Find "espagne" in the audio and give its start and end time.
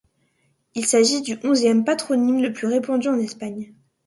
3.19-3.71